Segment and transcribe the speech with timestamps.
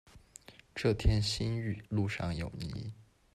[0.73, 2.91] 这天新雨，路上有泥。